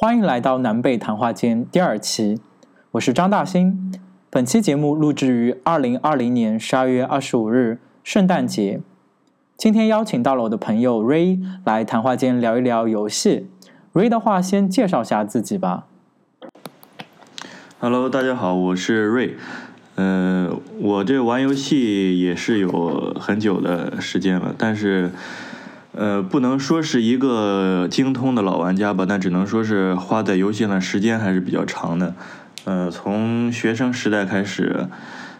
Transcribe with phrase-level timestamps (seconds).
[0.00, 2.38] 欢迎来到南北谈话间第二期，
[2.92, 3.92] 我是张大兴。
[4.30, 8.80] 本期节目录制于二零二零年十二月二十五日，圣诞节。
[9.56, 13.48] 今天邀请到了我的朋友 Ray 来谈话间聊一聊游戏。
[13.92, 15.88] Ray 的话，先介绍下自己吧。
[17.80, 19.32] Hello，大家好，我是 Ray。
[19.96, 25.10] 呃，我这玩游戏也是有很久的时间了，但是。
[25.98, 32.14] 呃，不能说是一个精通的老玩家吧，但只能说是花在游戏上时间还是比较长的。
[32.66, 34.86] 呃，从学生时代开始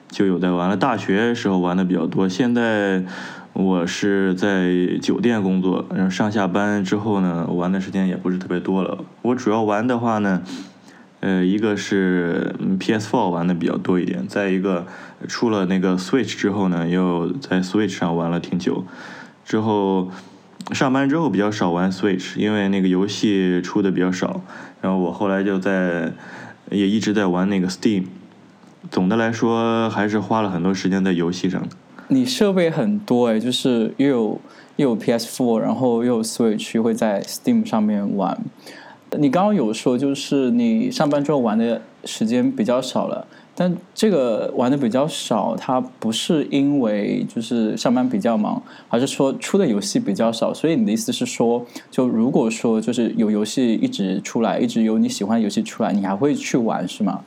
[0.08, 2.28] 就有在玩了，大学时候玩的比较多。
[2.28, 3.04] 现在
[3.52, 8.98] 我是在酒店工作，然后上下班之后呢，玩的时间也不是特别多了。
[9.22, 10.42] 我主要玩的话呢，
[11.20, 14.84] 呃，一个是 PS4 玩的比较多一点，再一个
[15.28, 18.84] 出了那个 Switch 之后呢，又在 Switch 上玩了挺久，
[19.44, 20.10] 之后。
[20.72, 24.40] 上班之后比较少玩 Switch，因为那个游戏出的比较少。
[24.80, 26.12] 然后我后来就在，
[26.70, 28.04] 也一直在玩那个 Steam。
[28.90, 31.62] 总的来说，还是花了很多时间在游戏上。
[32.08, 34.40] 你设备很多哎，就是又有
[34.76, 38.38] 又有 PS4，然后又有 Switch，会在 Steam 上面玩。
[39.18, 43.26] 你刚刚有说，就是你上班之后玩的时间比较少了。
[43.60, 50.54] 但这个玩的比较少，它不是因为就是上班比较忙，而是说出的游戏比较少。
[50.54, 57.22] 所以你的意思是说，就如果说就是有游戏一直出来，一直有你喜欢的游戏出来，你还会去玩是吗？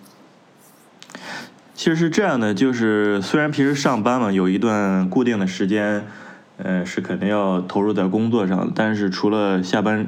[1.73, 6.05] 其实是这样的，就是虽然平时上班嘛，有一段固定的时间，
[6.55, 10.07] 呃，是肯定要投入在工作上，但是除了下班，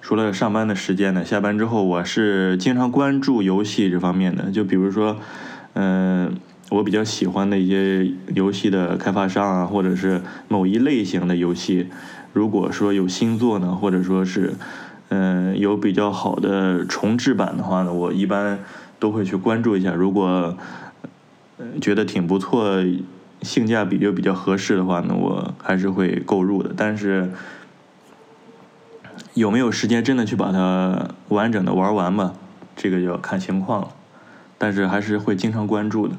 [0.00, 5.18] 除了上班的时间呢，下班之后我是经常关注游戏这方面的，就比如说。
[5.80, 6.34] 嗯，
[6.70, 11.86] 我比较喜欢的一些游戏的开发商啊，或者是某一类型的游戏，
[12.32, 14.54] 如果说有新作呢，或者说是
[15.10, 18.58] 嗯有比较好的重置版的话呢，我一般
[18.98, 19.94] 都会去关注一下。
[19.94, 20.58] 如果
[21.80, 22.84] 觉得挺不错，
[23.42, 26.74] 性价比又比较合适的话呢，我还是会购入的。
[26.76, 27.30] 但是
[29.34, 32.32] 有没有时间真的去把它完整的玩完吧？
[32.74, 33.88] 这个就要看情况了。
[34.58, 36.14] 但是还是会经常关注的。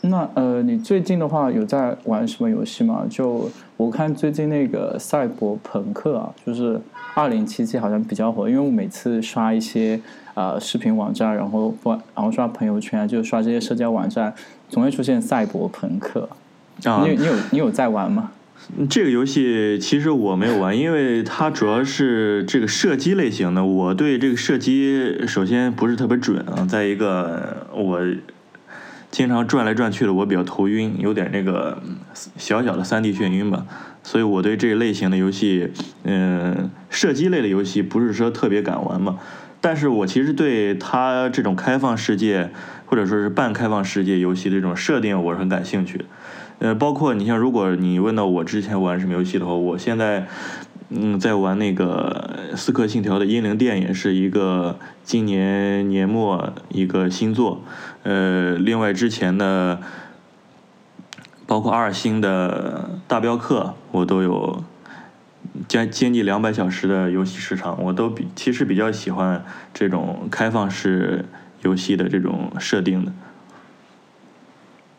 [0.00, 3.04] 那呃，你最近的话有在玩什么游戏吗？
[3.10, 6.80] 就我看最近那个赛博朋克啊，就是
[7.14, 10.00] 二零七七好像比较火，因为我每次刷一些
[10.34, 14.32] 呃视频网站，然后不然后刷朋友圈，就刷这些社交网站，
[14.68, 16.28] 总会出现赛博朋克。
[16.84, 18.30] 啊，你你有你有在玩吗？
[18.90, 23.64] 这个游戏其实我没有玩，因为它主要是这个射击类型的。
[23.64, 28.00] 我对这个射击首先不是特别准啊，再一个我
[29.10, 31.80] 经常转来转去的，我比较头晕，有点那个
[32.36, 33.64] 小小的三 D 眩晕吧。
[34.02, 35.70] 所以我对这类型的游戏，
[36.02, 39.18] 嗯，射击类的游戏不是说特别敢玩嘛。
[39.60, 42.50] 但是我其实对它这种开放世界
[42.84, 46.04] 或者说是半开放世界游戏的这种设定，我是很感兴趣的。
[46.58, 50.26] 呃，包括你像，如果你问到我之前玩什么游戏的话，我现在
[50.88, 57.62] 嗯在玩那个《刺客信条》的《英灵殿》，也是一个今年年末一个新作。
[58.04, 59.80] 呃，另外之前的
[61.46, 64.64] 包括二星的《大镖客》，我都有
[65.68, 71.26] 将接近两百小时的游戏时长，我都比其实比较喜欢这种开放式
[71.62, 73.12] 游戏的这种设定的。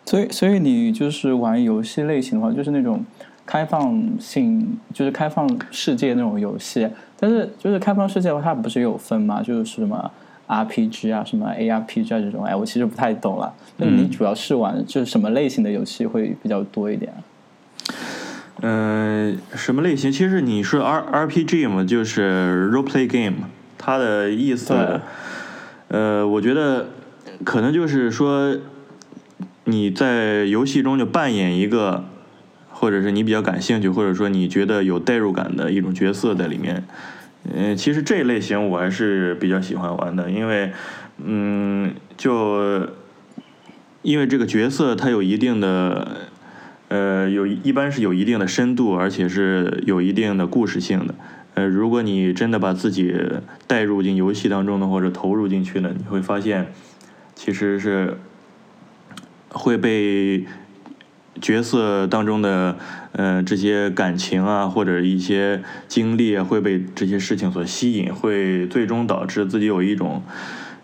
[0.08, 3.04] 所以，所以你就是玩游戏类型的话，就是那种
[3.46, 6.88] 开放性，就是开放世界那种游戏。
[7.20, 9.44] 但是，就是开放世界的话，它不是有分吗？
[9.44, 10.10] 就是什么
[10.48, 12.46] RPG 啊，什么 ARPG 啊这种。
[12.46, 13.54] 哎，我其实不太懂了。
[13.76, 17.14] 那你主要是玩就是什么类型的游戏会比较多一点？
[18.62, 20.10] 嗯，什么类型？
[20.10, 25.02] 其实你说 R RPG 嘛，就是 Role Play Game，它的意思，
[25.90, 26.88] 呃，我觉得
[27.44, 28.56] 可能就是说。
[29.70, 32.06] 你在游戏中就扮演一个，
[32.70, 36.86] 或者是你比较感兴趣，或者说你觉得有代入感的一种角色在里面。
[37.54, 40.72] 嗯，其实这一类型我还是比较喜欢玩的，因为，
[41.22, 42.88] 嗯，就
[44.04, 46.30] 因为这个角色它有一定的，
[46.88, 51.14] 呃，有一般是有一定的深度，而且是有一定的故事性的。
[51.56, 53.14] 呃，如果你真的把自己
[53.68, 56.72] 带入进游戏当中呢，或者投入进去呢，你会发现，
[57.36, 58.18] 其实是。
[59.58, 60.46] 会被
[61.42, 62.78] 角色当中的
[63.12, 70.24] 呃这些感情啊，或者一些经历啊，会被这些事情所吸引，会最终导致自己有一种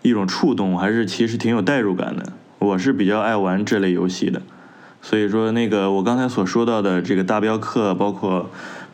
[0.02, 2.32] 一种触动，还是其实挺有代入感的。
[2.58, 4.40] 我是比较爱玩这类游戏的，
[5.02, 8.50] 所以说那个我刚才所说到的这个大镖客，包括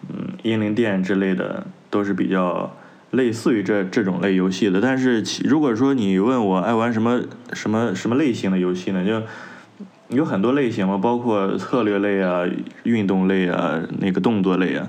[0.08, 2.74] 嗯英灵殿之类的，都是比较
[3.10, 4.80] 类似于这这种类游戏的。
[4.80, 7.20] 但是其如果说你问我爱玩什么
[7.52, 9.22] 什么什么类型的游戏呢，就
[10.10, 12.42] 有很多类型嘛，包括策略类啊、
[12.82, 14.88] 运动类啊、那个动作类啊。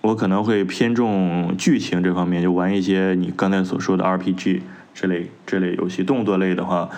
[0.00, 4.60] 我可能会偏重剧情这方面，就玩一些你刚才所说的 RPG
[4.92, 6.04] 这类这类游戏。
[6.04, 6.90] 动作类的话，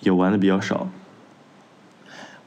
[0.00, 0.88] 也玩的比较少。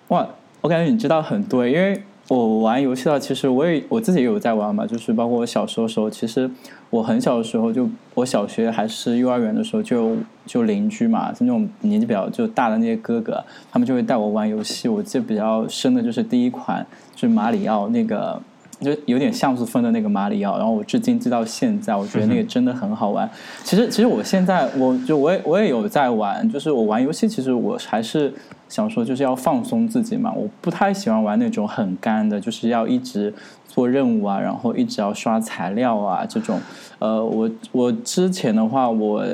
[0.07, 0.27] 哇，
[0.61, 6.49] 我感觉你知道很多，因为我玩游戏的话，其实我也我自己也有在玩嘛，就是包括我小时候时候，其实
[6.89, 10.15] 我很小的时候，就我小学还是幼儿园的时候，就
[10.45, 14.89] 就邻居嘛，就那种年纪比较就大的那些哥哥，他们就会带我玩游戏。
[14.89, 16.85] 我记得比较深的就是第一款，
[17.15, 18.41] 就是马里奥那个。
[18.79, 23.29] 就有点像素风的那个马里奥，然后我至今记到现在，我觉得那个真的很好玩。
[23.63, 28.31] 其实，其实我现在我就我也我也有在玩，就是我玩游戏，其实我还是
[28.69, 30.31] 想说就是要放松自己嘛。
[30.31, 33.33] 我不太喜欢玩那种很干的，就是要一直
[33.67, 36.59] 做任务啊，然后一直要刷材料啊这种。
[36.99, 39.25] 呃，我我之前的话，我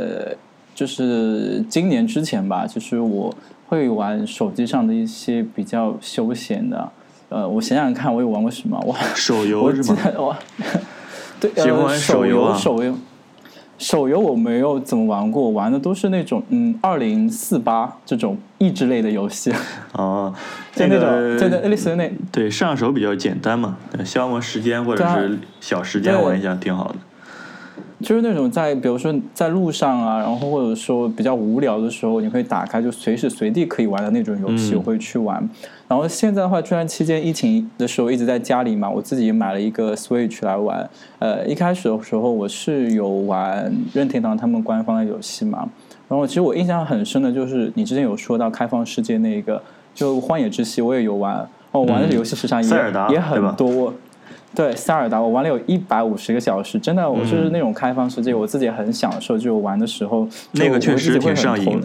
[0.73, 3.35] 就是今年之前吧，就是我
[3.67, 6.89] 会玩手机上的一些比较休闲的。
[7.33, 8.79] 呃，我想想看，我有玩过什么？
[8.85, 9.97] 我 手游是吗？
[10.17, 10.35] 我
[11.39, 11.63] 对，呃，
[11.97, 12.95] 手游，手游，
[13.79, 19.51] 手游我没有怎么玩过，玩的都是那种嗯，二零四八这种益智类的游戏。
[19.93, 20.31] 哦，
[20.75, 26.95] 就那种，在那类似那对上手比较简单嘛，消磨时间或者是小时间玩一下挺好的。
[28.03, 35.37] 就是那种在比如说在路上啊，然后或者说比较无聊的时候，你可以打开就随时随地可以玩的那种游戏，我会去玩。
[35.87, 40.87] 然后现在的话，这段期间疫情的时候一直在家里嘛，我自己买了一个 Switch 来玩。
[41.19, 45.69] 呃，一开始的时候我是有玩任天堂他们官方的游戏嘛。
[46.09, 49.61] 然后其实我印象很深的就是你之前有说到开放世界那个，
[49.95, 51.47] 就荒野之息我也有玩。
[51.71, 52.69] 哦，玩的游戏时长也
[53.09, 53.91] 也很多。
[54.55, 61.81] 对，塞尔达我玩了有一百五十个小时，真的，我就是那种开放世界，我自己很享受，就玩的时候，那个确实挺上瘾。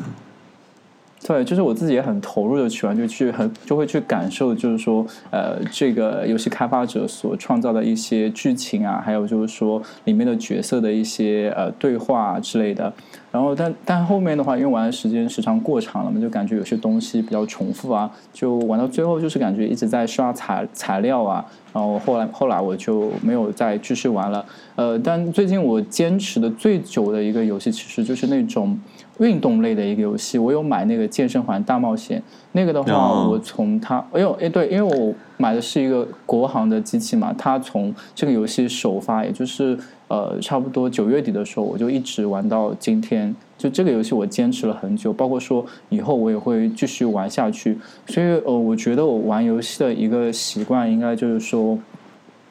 [1.29, 12.91] 对，就是我自己也很投入的去玩，就去很就会去感受，就是说，呃，这个游戏开发者所创造的一些剧情啊，还有就是说里面的角色的一些呃对话之类的。
[13.31, 21.45] 然后，但但后面的话，因为玩的时间时长过长了嘛，就感觉有些东西比较重复啊，就玩到最后就是感觉一直在刷材材料啊。
[21.75, 24.43] 然后后来后来我就没有再继续玩了。
[24.77, 28.79] 呃，但最近我坚持的最久的一个游戏，其实就是那种。
[29.19, 32.23] 运动类的一个游戏，我有买那个健身环大冒险。
[32.53, 39.79] 那个的话，我从它，哎呦，哎对，因为我买的是一个国行的机器嘛，它从这个游戏首发，也就是
[40.09, 43.35] 呃差不多九月底的时候，我就一直玩到今天。
[43.57, 47.77] 就这个游戏，我坚持了很久，包括说以后我也会继续玩下去。
[48.07, 51.77] 所以呃，我觉得我玩游戏的一个习惯，应该就是说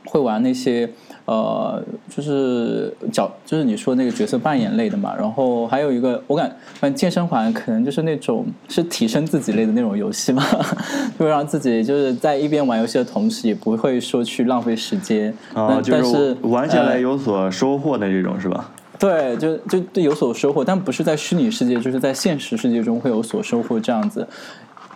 [0.07, 0.89] 会玩那些。
[1.27, 10.41] 呃，就是角，就是你说那个角色扮演类的嘛，然后还有一个，我感，反正健身环可能就是那种是提升自己类的那种游戏嘛，
[11.19, 15.33] 就让自己就是在一边玩游戏的同时，也不会说去浪费时间。
[15.53, 18.71] 啊，就是玩下来有所收获的这种是吧？
[18.97, 24.25] 对，就就对有所收获，但不是在虚拟世界，就是在现实世界中会有所收获这样子。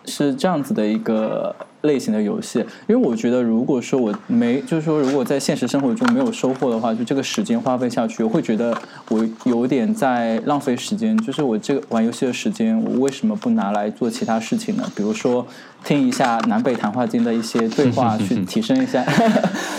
[0.04, 8.76] 是这样子的一个类型的游戏，因为我觉得，如果说我没，就是说，如果在现实生活中没有收获的话，就这个时间花费下去，我会觉得
[9.10, 11.18] 我有点在浪费时间。
[11.22, 14.84] 就是我这个玩游戏的时间，我为什么不拿来做其他事情呢？
[14.96, 15.46] 比如说。
[15.84, 19.04] 听一下南北谈话间的一些对话， 去提升一下。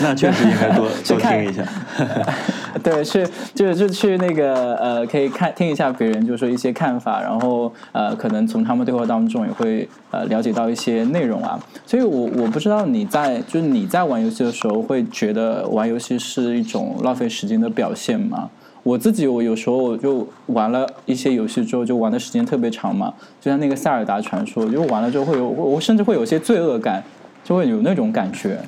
[0.01, 1.63] 那确实应该多 多听一下。
[2.81, 11.59] 对，去就就去那个呃，可以看听一下别人就是说一些看法，然后呃，可能从他们对话当中也会呃了解到一些内容啊。
[11.85, 18.49] 所以我我不知道你在就是你在玩游戏的时候，会觉得玩游戏是一种浪费时间的表现吗？
[18.81, 23.13] 我自己，我有时候就玩了一些游戏之后，就玩的时间特别长嘛。
[23.39, 27.01] 就像那个《塞尔达传说》，就玩了之后会有，我甚至会有些罪恶感，
[27.45, 28.59] 就会有那种感觉。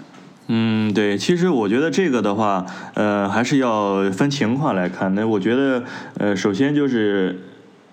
[0.47, 5.13] 嗯，对，其实我觉得这个的话，呃，还是要分情况来看。
[5.15, 5.83] 那我觉得，
[6.17, 7.39] 呃，首先就是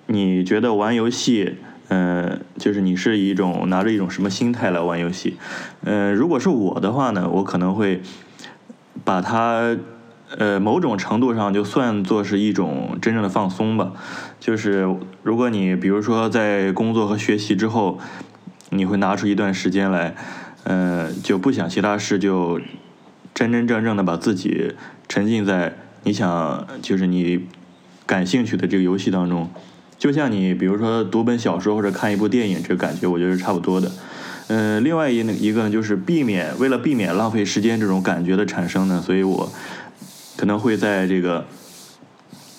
[0.07, 1.57] 你觉得玩游戏，
[1.89, 5.37] 呃，就是你是一种拿着一种什么心态来玩游戏？
[5.85, 8.03] 呃，如果是我的话呢，我可能会
[9.05, 9.77] 把它。
[10.39, 13.93] 呃，某种程度上就算作是一种真正的放松吧。
[14.41, 14.89] 就是
[15.23, 17.99] 如果你比如说在工作和学习之后，
[18.71, 20.15] 你会拿出一段时间来，
[20.65, 22.61] 呃，就不想其他事，就
[23.35, 24.75] 真真正正的把自己
[25.09, 27.47] 沉浸在你想就是你
[28.07, 29.51] 感兴趣的这个游戏当中。
[29.99, 33.91] 就像你比如说读本小说或者看一部电影，这个感觉我觉得是差不多的。
[34.49, 39.53] 嗯，另外一一个呢，就是避免为了避免浪费时间这种感觉的产生呢，所以我。
[40.35, 41.47] 可能会在这个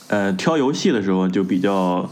[0.08, 2.10] 呃挑游戏的时候就比较。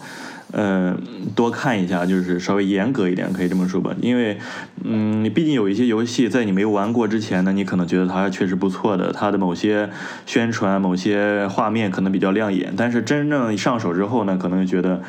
[0.51, 0.97] 呃，
[1.35, 3.95] 多看一下，就是稍微严格一点，可以这么说吧。
[4.01, 4.37] 因为，
[4.83, 9.89] 嗯，毕竟有一些游戏在你没玩过之前呢，你可能觉得它确实不错的，它的某些
[10.25, 12.73] 宣传、某些画面可能比较亮眼。
[12.75, 15.01] 但是真正上手之后呢，可能觉得，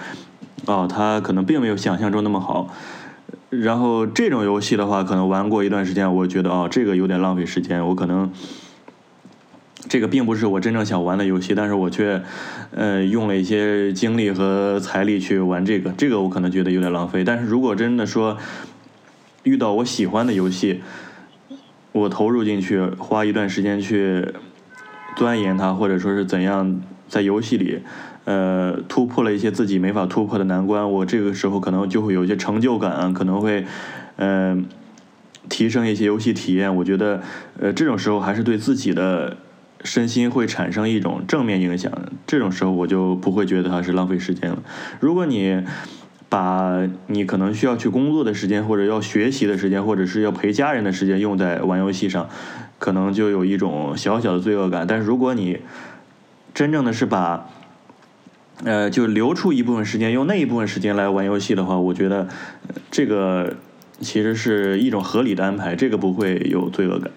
[0.67, 2.73] 哦，它可能并没有想象中那么好。
[3.51, 8.31] 然后这种游戏的话，可能玩过一段时间，我觉得哦，这个有点浪费时间，我可能。
[9.89, 12.23] 这个并不是我真正想玩的游戏，但是我却，
[12.71, 17.25] 呃，用了一些精力和财力去玩这个，这个我可能觉得有点浪费。
[17.25, 18.39] 但是如果真的说
[19.43, 20.81] 遇到我喜欢的游戏，
[21.91, 24.27] 我投入进去，花一段时间去
[25.17, 27.81] 钻研它，或者说是怎样在游戏里，
[28.25, 33.67] 呃，突破了一些自己没法突破的难关，我这个时候可能就会有一些成就感，可能会，
[34.17, 34.65] 嗯，
[35.49, 36.75] 提升一些游戏体验。
[36.77, 37.21] 我觉得，
[37.61, 39.37] 呃，这种时候还是对自己的。
[39.85, 41.93] 身心会产生一种正面影响，
[42.27, 44.63] 这种时候我就不会觉得它是浪费时间了。
[45.01, 45.63] 如果你
[46.29, 52.29] 把你可能需要去工作的时间，或者要学习的时间，或者是要陪家人的时间用在玩游戏上，
[52.79, 54.87] 可能就有一种小小的罪恶感。
[54.87, 55.59] 但是如果你
[56.55, 57.49] 真正的是把，
[58.65, 62.29] 呃，就留出一部分时间，用那一部分时间来玩游戏的话，我觉得
[62.91, 63.57] 这个
[64.01, 67.11] 其实是一种合理的安排，这个不会有罪恶感。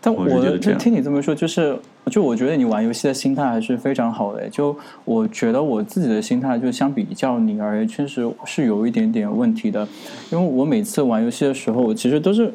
[0.00, 0.26] 但我
[0.56, 1.76] 就听你这么说，就是
[2.10, 4.48] 就我觉得你玩游戏的心态还是非常好的。
[4.48, 9.86] 就我觉得我自己的心态，就相比较你而言，确实是有一点点问题的。
[10.30, 12.52] 因为我每次玩游戏的时候，我其实都是。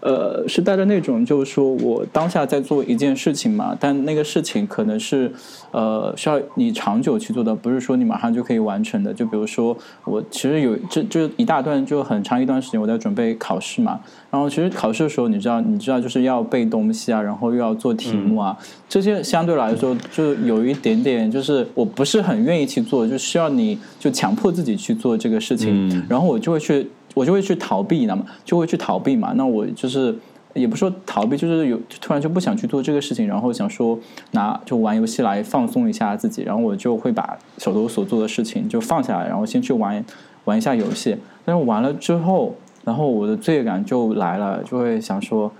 [0.00, 5.30] 呃，是带着那种，就是说我当下在做一件事情嘛，但那个事情可能是
[5.72, 9.12] 呃需要你长久去做的，不是说你马上就可以完成的。
[9.12, 13.98] 就比如说，我其实有这这一大段就很长一段时间我在准备考试嘛，
[14.30, 18.56] 然后其实考试的时候，你知道，你知道就是要背东西啊，然后又要做题目啊，
[18.88, 26.88] 这些相对来说就有一点点，就是我不是很愿意去做，就需要你就强迫自己去做这个事情，然后我就会去。
[27.14, 29.32] 我就会去逃避，那么就会去逃避嘛。
[29.36, 30.14] 那我就是
[30.54, 33.98] 也不说逃避，就是有突然就不想去做这个事情，然后想说
[34.32, 40.04] 拿就玩游戏来放松一下自己，然后我就会把手头所做的事情就放下来，然后先去玩
[40.44, 41.16] 玩一下游戏。
[41.44, 45.50] 但是玩了之后，然后我的罪恶感就来了，就会想说。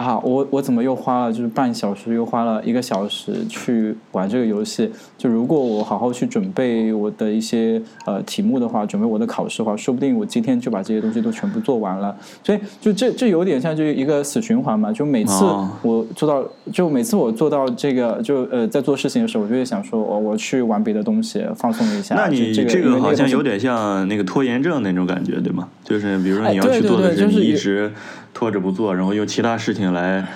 [0.00, 4.90] 啊，我我怎么又花了就是半小时，又花了一个小时去玩这个游戏？
[5.18, 12.16] 就如果我好好去准备我的一些呃题目的话，准备我的考试的话，说不定我今天就把这些东西都全部做完了。
[12.42, 14.90] 所以就这这有点像就一个死循环嘛。
[14.90, 15.44] 就每次
[15.82, 16.42] 我做到，
[16.72, 22.14] 就每次我做到这个，就呃在做事情的时候，我就会想说，我我去玩别的东西，放松一下。
[22.14, 25.68] 那你这个好像有点像那个拖延症那种感觉，对吗？
[25.84, 27.92] 就是比如说你要去做的是你一直。
[28.32, 30.26] 拖着不做，然后用其他事情来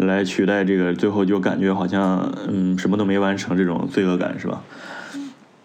[0.00, 4.62] 来取代这个，最后就感觉好像嗯什么都没完成，这种罪恶感是吧？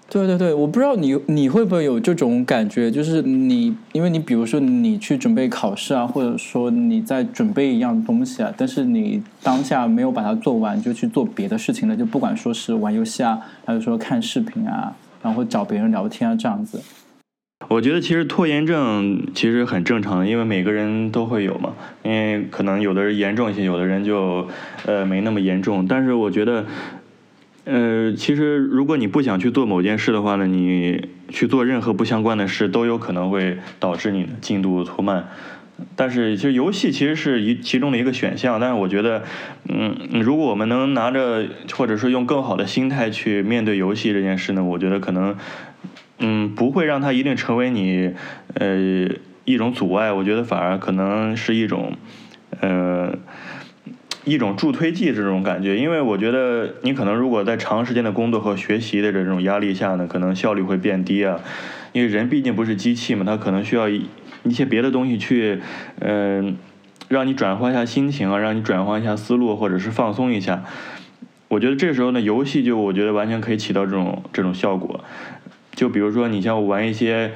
[0.10, 16.79] 对对对，我不知道你你会不会有这种感觉，就是你因为你比如说你去准备考试啊，或者说你在准备一样东西啊，但是你当下没有把它做完，就去做别的事情了，就不管说是玩游戏啊，还是说看视频啊，然后找别人聊天啊这样子。
[17.70, 21.74] 我觉得其实拖延症其实很正常的，因为每个人都会有嘛。
[22.02, 24.48] 因为可能有的人严重一些，有的人就
[24.86, 25.86] 呃没那么严重。
[25.86, 26.66] 但是我觉得，
[27.66, 35.28] 呃，其实如果你不想去做某件事的话呢，你去做任何不相关的事都有可能会导致你的进度拖慢。
[35.96, 38.62] 但是其实游戏其实是一其中的一个选项。
[38.62, 39.24] 但是我觉得，
[39.68, 45.36] 嗯，如果我们能拿着或者是用更好的心态去面对游戏这件事呢，我觉得可能。
[46.20, 48.14] 嗯，不会让它一定成为你
[48.56, 49.10] 呃
[49.46, 51.94] 一种阻碍，我觉得反而可能是一种
[52.60, 53.14] 呃
[54.26, 61.40] 一种助推剂这种感觉，因为我觉得你可能如果在长时间的工作和学习的这种压力下呢，可能效率会变低啊，
[61.94, 64.08] 因为人毕竟不是机器嘛，他可能需要一
[64.50, 65.62] 些别的东西去
[66.00, 66.58] 嗯
[67.08, 70.64] 让你转换一下心情啊，让你转换一下思路，或者是放松一下。
[71.48, 75.00] 我觉得这时候呢，游戏就我觉得完全可以起到这种这种效果。
[75.77, 77.34] 就比如说，你像玩一些，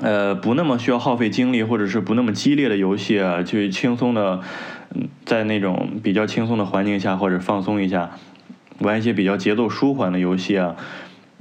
[0.00, 4.40] 呃，不那么需要耗费精力，或者是不那么激烈的游戏啊，去轻松的，
[5.24, 8.12] 在那种比较轻松的环境下，或者放松一下，
[8.78, 10.76] 玩一些比较节奏舒缓的游戏啊，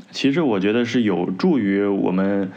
[0.10, 2.51] 其实我觉得是有助于我们。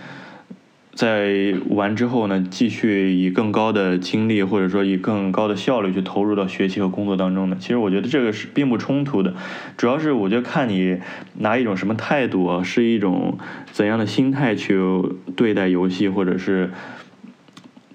[1.00, 7.56] 在完之后呢，继续以更高的精力或者说以更高的效率去投入到学习和工作当中的。
[7.56, 9.32] 其实我觉得这个是并不冲突的，
[9.78, 10.98] 主要是我觉得看你
[11.38, 13.38] 拿一种什么态度，是一种
[13.72, 14.78] 怎样的心态去
[15.34, 16.70] 对待游戏，或者是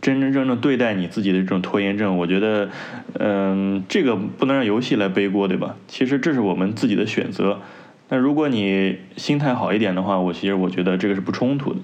[0.02, 2.72] 真真正正对待你自己的这种拖延症，我觉得，
[3.20, 5.76] 嗯，这个不能让游戏来背锅，对吧？
[5.88, 7.62] 其实这是我们自己的选择。
[8.10, 11.80] 那如果你心态好一点的话，我其实我觉得这个是不冲突的。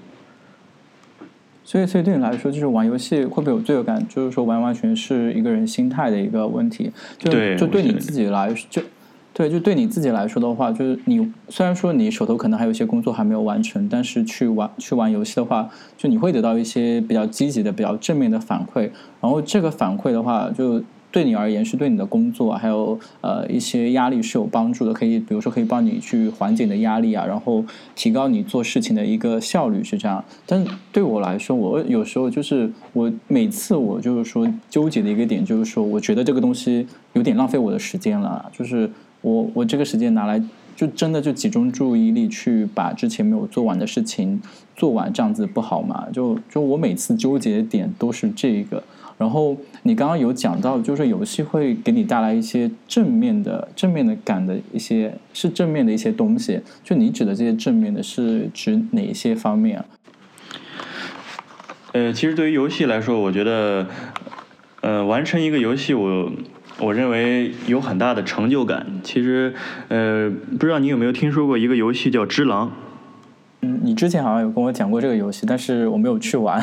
[1.72, 4.06] 所以，所以对你来说，就是玩游戏会不会有罪恶感？
[4.06, 6.92] 就是说，完完全是一个人心态的一个问题。
[7.18, 8.82] 就就对你自己来，就
[9.32, 18.90] 对，就对你自己来说的话，就是你虽然说你手头可能还有一些工作还没有完成，但是去玩去玩游戏的话，就你会得到一些比较积极的、比较正面的反馈。
[19.22, 20.82] 然后这个反馈的话，就。
[21.12, 27.62] 对你而言是对你的工作还有呃一些压力是有帮助的，可以比如说可以帮你去缓解你的压力啊，然后
[27.94, 30.24] 提高你做事情的一个效率是这样。
[30.46, 38.90] 但对我来说，我有时候就是我每次我就是说纠结的一个点就是说，我觉得这个东西有点浪费我的时间了，就是
[39.20, 40.42] 我我这个时间拿来
[40.74, 44.40] 就真的就集中注意力去把之前没有做完的事情
[44.74, 46.06] 做完，这样子不好吗？
[46.10, 48.82] 就就我每次纠结的点都是这个。
[49.18, 56.60] 然后你刚刚有讲到，就是游戏会给你带来一些正面的、正面的感的一些，是正面的一些东西。
[56.82, 59.84] 就你指的这些正面的，是指哪些方面啊？
[61.92, 63.86] 呃，其实对于游戏来说，我觉得，
[64.80, 66.32] 呃，完成一个游戏，我
[66.80, 68.86] 我认为有很大的成就感。
[69.02, 69.54] 其实，
[69.88, 72.68] 呃，不知道你有没有听说过一个游戏叫《只狼》？
[73.60, 76.60] 嗯，你之前好像有跟我讲过这个游戏，但是我没有去玩。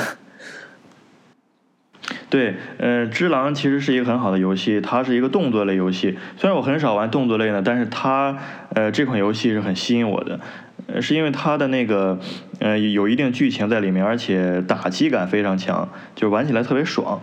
[2.30, 6.16] 对，呃，只狼其实是一个很好的游戏，它是一个动作类游戏。
[6.38, 8.38] 虽然我很少玩动作类的，但是它，
[8.76, 10.40] 呃，这款游戏是很吸引我的，
[10.86, 12.20] 呃，是因为它的那个，
[12.60, 17.20] 呃，有一定剧情在里面，而且打击感非常强，就玩起来特别爽。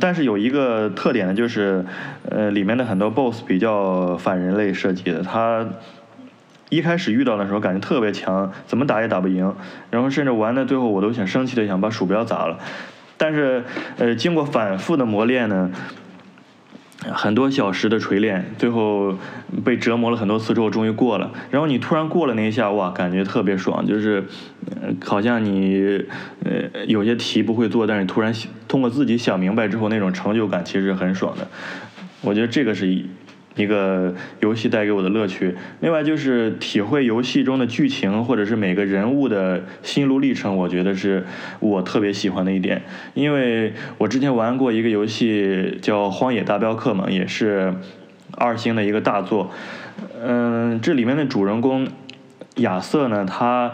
[0.00, 1.86] 但是有一个特点呢，就是，
[2.28, 5.66] 呃，里面的很多 BOSS 比较反人类设计的，它
[6.68, 9.54] 一开始遇到的时候感觉特别强，怎么打也打不赢，
[9.90, 12.58] 然后甚至玩到最后我都想生气的想把鼠标砸了。
[13.16, 13.64] 但是，
[13.98, 15.70] 呃，经过反复的磨练呢，
[17.12, 19.16] 很多小时的锤炼，最后
[19.64, 21.32] 被折磨了很多次之后，终于过了。
[21.50, 24.24] 然后你突然过了那一下，哇，感觉特别爽，就是，
[24.82, 26.04] 呃，好像你，
[26.44, 28.34] 呃，有些题不会做，但是突然
[28.68, 31.46] 通过自己想明白之后，那种成就感其实很爽的。
[32.22, 33.08] 我觉得这个是一
[33.56, 33.66] 一。
[33.66, 41.26] 个游戏带给我的乐趣，另外就是体会游戏中的剧情或者是每个人物的心路历程，我觉得是
[41.58, 42.80] 我特别喜欢的一点。
[43.14, 47.74] 因为我之前玩过一个游戏叫《荒野大镖客》嘛，也是
[48.36, 49.50] 二星的一个大作。
[50.22, 51.88] 嗯，这里面的主人公
[52.58, 53.72] 亚瑟呢，他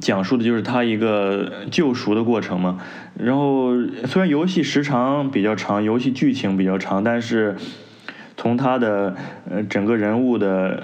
[0.00, 2.80] 讲述的就是他一个救赎的过程嘛。
[3.22, 3.74] 然后
[4.06, 7.54] 虽然游戏时长比较长，游戏剧情比较长，但是。
[8.36, 9.14] 从他的
[9.50, 10.82] 呃整个人物的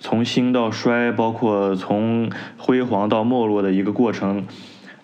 [0.00, 4.44] 从兴到衰，包括从辉煌到没落的一个过程，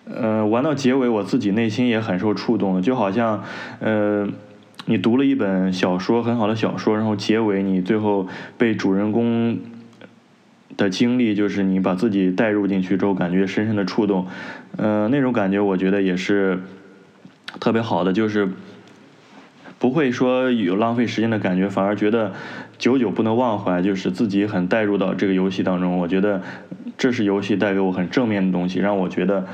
[0.05, 3.43] 呃，玩到结尾，我自己内心也很受触动，就好像
[3.79, 4.27] 呃，
[4.87, 8.27] 你读了一本小说，很好的小说，然后结尾你最后
[8.57, 9.59] 被主人公
[10.75, 14.27] 的经历，就是你把自己带入进去之后，感觉深深的触动，
[14.75, 16.59] 呃，那种感觉我觉得也是
[17.59, 18.49] 特别好的，就是。
[19.79, 22.33] 不会说有浪费时间的感觉，反而觉得
[22.77, 25.97] 久久不能忘怀，就是自己很带入到这个游戏当中。
[25.97, 26.43] 我觉得
[26.97, 29.47] 这是游戏带给我很正面的东西，让我觉得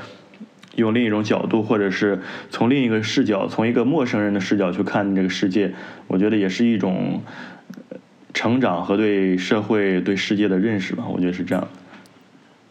[0.74, 5.72] 用另一种角度，或者是从另一个视角，从一个陌生人的视角去看这个世界，
[6.08, 7.22] 我觉得也是一种
[8.34, 11.04] 成长和对社会、对世界的认识吧。
[11.08, 11.68] 我觉得是这样。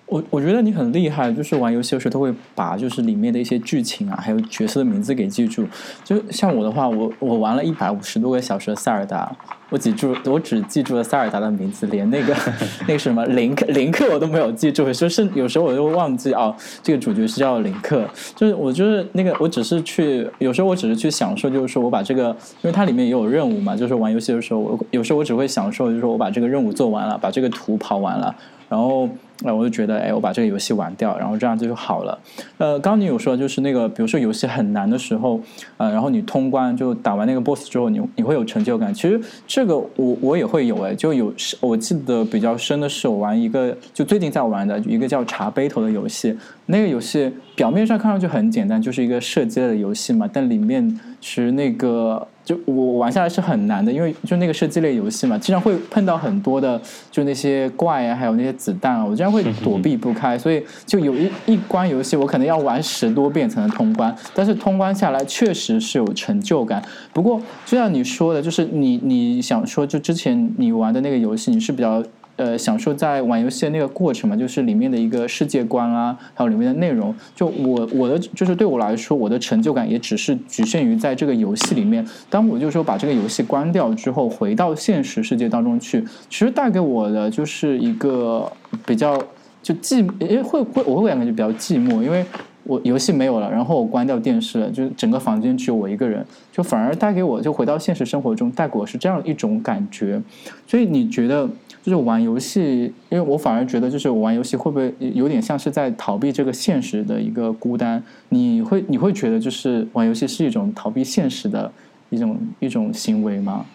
[0.07, 5.65] 我我觉得你很厉害，就是玩游戏的时候都会把就是里面的一些剧情啊，还有角色的名字给记住。
[6.03, 9.35] 就像我的话，我我玩了一百五十多个小时的塞尔达，
[9.71, 12.35] 我记住我只记住了塞尔达的名字，连那个
[12.87, 14.85] 那个什么林克林克我都没有记住。
[14.93, 18.07] 就是有时候我就忘记哦，这个主角是叫林克。
[18.35, 22.27] 就是我就是那个，我只是去有时候我只是去享受，就是说我把这个，
[22.61, 23.75] 因为它里面也有任务嘛。
[23.75, 28.35] 就是玩游戏的时候，我有时候我只会享受，就是说我把这个任务做完了，把这个图跑完了，
[28.69, 29.09] 然后。
[29.43, 32.17] 那我就觉得，哎，我把这个游戏玩掉，然后这样子就好了。
[32.57, 35.39] 呃，刚你有说，就是那个，比如说游戏很难的时候，
[35.77, 38.93] 呃，然后你通关就打完那个 BOSS 之后，你你会有成就感。
[38.93, 46.37] 其实这个我我也会有，哎，就有我记得比较深的是我玩一个，就最近在玩的一个叫茶杯头的游戏。
[46.67, 50.87] 那个游戏表面上看上去很简单，就是一个射击类的游戏嘛，但里面
[51.19, 52.27] 其实那个。
[52.45, 56.79] 就我玩下来是很难的，因为就那个射击类游戏嘛，经常会碰到很多的
[57.12, 66.81] 就那些怪啊，还有那些子弹啊，我经常会躲避不开，所以就有一一关游戏我可能要玩十多遍才能通关，但是通关下来确实是有成就感。
[67.12, 72.03] 不过就像你说的，就是你你想说就之前你玩的那个游戏，你是比较
[72.37, 77.13] 呃享受在玩游戏的那个过程嘛，就是里面的一个世界观啊，还有里面的内容。
[77.35, 82.05] 就我我的就是对我来说，我的成就感也只是局限于在这个游戏里面。
[82.29, 88.51] 当我就说把这个游戏关掉之后，回到现实世界当中去，其实带给我的就是一个
[88.85, 89.21] 比较
[89.61, 92.25] 就寂，因为会会我会感觉比较寂寞，因为。
[92.67, 100.19] 我游戏没有了，然后我关掉电视了，就整个房间只有我一个人，就反而带给我就回到现实生活中，带给我是这样一种感觉。
[100.65, 101.47] 所以你觉得
[101.85, 108.01] 就是玩游戏，因为我反而觉得就是我玩游戏会不会有点像是在逃避这个现实的一个孤单？
[108.29, 111.71] 你会你会觉得就是玩游戏是一种逃避现实的
[112.09, 113.67] 一种一种行为吗？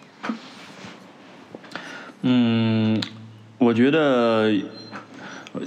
[2.23, 3.01] 嗯，
[3.59, 4.53] 我觉得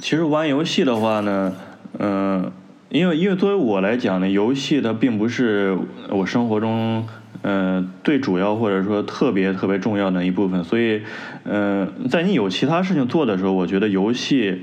[0.01, 1.55] 其实玩游戏的话呢，
[1.99, 2.51] 嗯。
[2.89, 5.75] 因为因为作为我来讲呢，游戏它并不是
[6.11, 7.03] 我生活中
[7.43, 11.01] 嗯最主要或者说特别特别重要的一部分，所以
[11.43, 14.61] 嗯在你有其他事情做的时候，我觉得游戏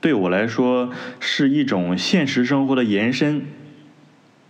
[0.00, 0.90] 对我来说
[1.20, 3.42] 是一种现实生活的延伸，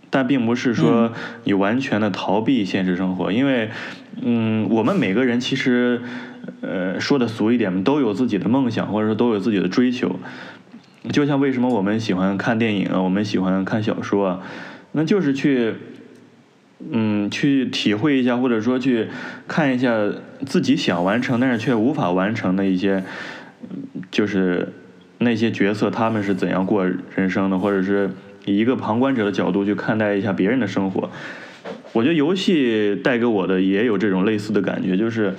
[0.09, 1.11] 但并不是说
[1.43, 3.71] 你完全的逃避现实生活，因为
[4.21, 6.01] 嗯我们每个人其实
[6.61, 10.19] 呃说的俗一点，都有自己的梦想或者说都有自己的追求。
[11.11, 14.39] 就像为什么我们喜欢看电影啊，我们喜欢看小说啊，
[14.91, 15.73] 那就是去，
[16.91, 19.07] 嗯，去体会一下，或者说去
[19.47, 19.95] 看一下
[20.45, 23.03] 自己想完成但是却无法完成的一些，
[24.11, 24.73] 就是
[25.17, 26.85] 那些角色他们是怎样过
[27.15, 28.11] 人生的，或者是
[28.45, 31.09] 以一个旁观者的角度去看待一下别人的生活。
[31.93, 35.33] 我觉得游戏带给我的也有这种类似的感觉，就是，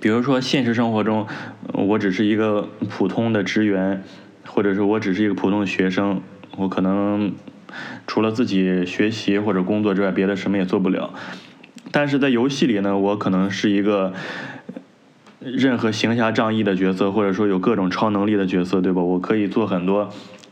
[0.00, 1.26] 比如说现实生活中，
[1.72, 4.02] 我只是一个普通的职员。
[4.44, 6.20] 或者是我只是一个普通的学生，
[6.58, 7.32] 我可能
[8.06, 11.14] 除了自己学习或者工作之外，别的什么也做不了。
[11.90, 14.12] 但是在游戏里呢，我可能是一个
[15.40, 19.02] 任何行侠仗义的角色，或者说有各种超能力的角色，对吧？
[19.02, 20.10] 我可以做很多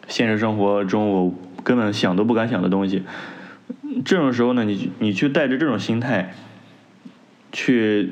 [0.08, 3.02] 现实生活中我根本想都不敢想的东西。
[4.04, 6.34] 这种时候呢，你你去带着这种心态，
[7.52, 8.10] 去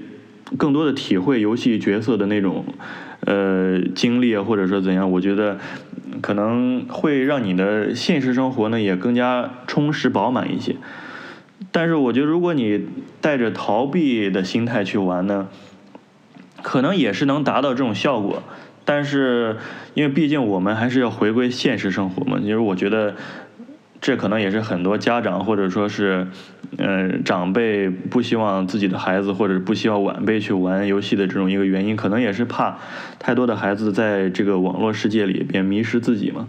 [0.56, 2.64] 更多的体会游戏角色的那种。
[3.28, 5.58] 呃，经历啊，或者说怎样，我觉得
[6.22, 10.76] 可能会让你的现实生活呢也更加充实饱满一些。
[11.70, 12.86] 但是，我觉得如果你
[13.20, 15.48] 带着逃避的心态去玩呢，
[16.62, 18.42] 可能也是能达到这种效果。
[18.86, 19.58] 但是，
[19.92, 23.14] 因为毕竟我们还是要回归现实生活嘛，因为我觉得。
[24.00, 26.26] 这可能也是很多家长或者说是，
[26.76, 32.78] 呃，长辈不希望自己的孩子或者不希望晚辈去玩游戏的这种一个原因，可能也是怕
[33.18, 36.48] 太多的孩子在这个网络世界里边迷失自己嘛。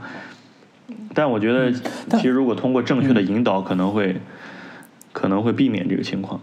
[1.16, 4.18] 但我觉得，其实如果通过正确的引导，可能会
[5.12, 6.40] 可能会避免这个情况。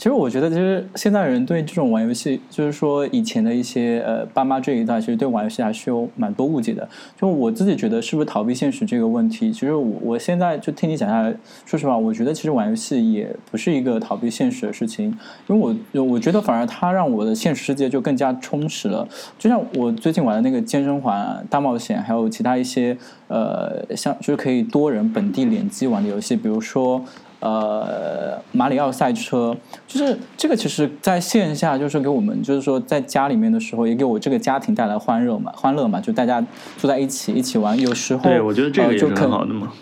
[0.00, 6.88] 其实我觉得，其实现在人对这种玩游戏，就是说以前的一些呃爸妈这一代，其实对玩游戏还是有蛮多误解的。
[7.20, 9.52] 就我自己觉得，是不是逃避现实这个问题？
[9.52, 11.34] 其实我我现在就听你讲下来，
[11.66, 15.14] 说实话，我觉得其实玩游戏也不是一个逃避现实的事情，
[15.46, 19.06] 因为我我觉得反而它让我的现实世界就更加充实了。
[19.38, 22.96] 就像我最近玩的那个健身环大冒险，还有其他一些
[23.28, 27.04] 呃像就是可以多人本地联机玩的游戏，比如说。
[27.40, 36.44] 呃，马里奥赛车就是这个，其实在线下就是给我们，就是说在家里面的时候，也给我这个家庭带来欢乐嘛，欢乐嘛，就大家
[36.76, 37.78] 坐在一起一起玩。
[37.78, 39.72] 有时候，对我觉得这个也是很好的嘛。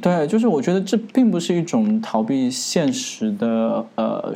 [0.00, 4.32] 对，就是我觉得这并不是一种逃避现实的呃。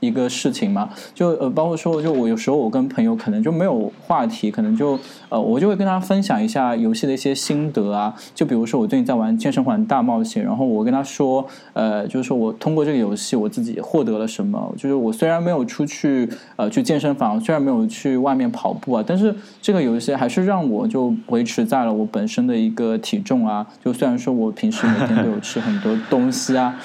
[0.00, 8.14] 一个事情嘛，就呃，包括说，就我有时候我跟朋友可能就没有话题，可能就呃，我就会跟他分享一下游戏的一些心得啊。
[8.34, 14.72] 就比如说我最近在玩健身环大冒险，然后我跟他说，呃，就是说我通过这个游戏我自己获得了什么。
[14.76, 23.66] 就是我虽然没有出去呃去健身房，虽然没有去外面跑步啊，但是这个游戏还是让我就维持在了我本身的一个体重啊。
[23.84, 26.78] 就虽然说我平时每天都有吃很多东西啊。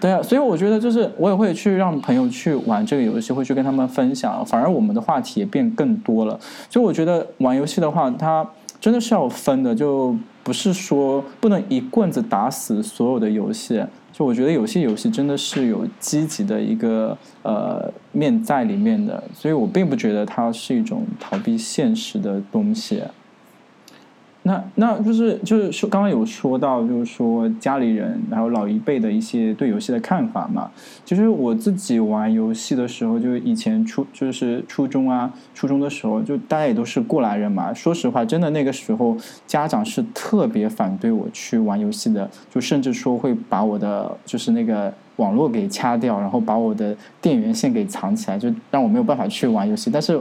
[0.00, 6.40] 对啊，所以我觉得就是我也会去让朋友去玩这个游戏，会去跟他们分享，反而我们的话题也变更多了。
[6.70, 8.48] 所以我觉得玩游戏的话，它
[8.80, 13.84] 真的是要分的，就不是说不能一棍子打死所有的游戏。
[14.12, 23.02] 就我觉得有些游戏真的是有积极的一个呃面在里面的，所以我并不觉得它是一种逃避现实的东西。
[24.42, 30.70] 那那就是就是说，刚刚有说到，就是说家里人还有老一辈的一些对游戏的看法嘛。
[31.04, 37.74] 其实我自己玩游戏的时候，就以前初就是初中啊，初中的时候，就大家也都是过来人嘛。
[37.74, 39.14] 说实话，真的那个时候
[39.46, 44.92] 家长是特别反对我去玩游戏的，就甚至说会把我的就是那个。
[45.20, 49.90] 网络给掐掉，然后把我的电源线给藏起来，就让我没有办法去玩游戏。
[49.92, 50.18] 但是，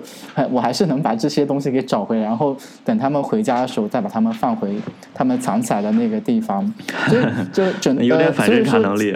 [0.52, 4.76] 我还是能把这些东西给找回，然后等他们回家的时候再把他们放回
[5.14, 6.72] 他们藏起来的那个地方。
[7.10, 7.18] 就，
[7.54, 9.16] 就整有点反侦查能力。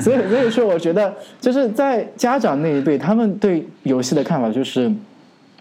[0.00, 4.92] 所以，所以说，我觉得就是在家长那一辈，他们对游戏的看法就是。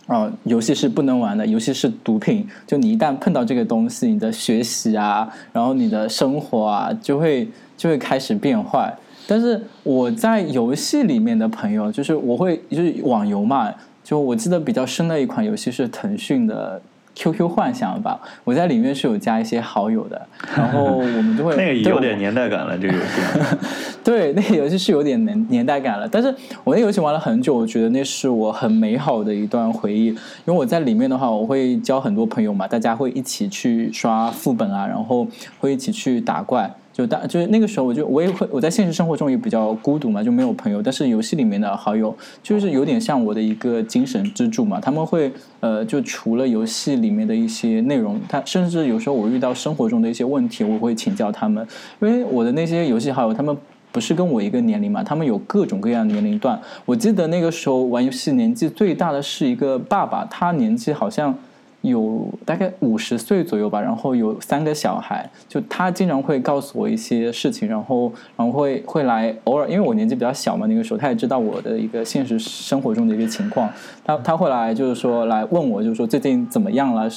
[0.09, 2.47] 哦，游戏是不能玩的，游戏是毒品。
[2.65, 7.45] 就你一旦碰到这个东西，你的学习啊，然后你的生活啊，就会
[7.77, 8.93] 就会开始变坏。
[9.27, 13.71] 但是我在游戏里面的朋友，就是我会就是网游嘛，
[14.03, 16.81] 就我记得比较深的一款游戏是腾讯的。
[17.19, 20.21] QQ 幻想吧，我在里面是有加一些好友的，
[20.55, 23.57] 然后我们就会 那个有点年代感了，这个游戏。
[24.05, 26.29] 对，那个游戏是有点年年代感了，但是
[26.63, 35.27] 我那个游戏玩了很久，我觉得那是我很美好的一段回忆，因为我在里面的话，我会交很多朋友嘛，大家会一起去刷副本啊，然后
[35.59, 36.71] 会一起去打怪。
[36.97, 40.81] 就大就是那个时候，我就我也会我在现实生活中也比较孤独嘛，就没有朋友。
[40.81, 44.79] 但是游戏里面的好友就是有点像我的一个精神支柱嘛。
[44.81, 51.63] 他们会呃，就除了游戏里面的一些内容，他甚至有时候我遇到生活中的一些问题，我会请教他们。
[52.01, 53.55] 因为我的那些游戏好友，他们
[53.91, 56.59] 不是跟我一个年龄嘛，他们有各种各样的年龄段。
[56.83, 61.37] 我记得那个时候玩游戏年纪最大的是一个爸爸，他年纪好像。
[61.87, 73.69] 有大概五十岁左右吧，然后有三个小孩，就他经常会告诉我一些事情，然后然后会会来偶尔，因为我年纪比较小嘛，那个时候他也知道我的一个现实生活中的一个情况，
[74.03, 77.09] 他他会来就是说来问我，就是说最近怎么样了，